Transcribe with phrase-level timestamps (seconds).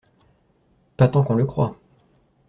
[0.97, 1.77] Pas tant qu’on le croit.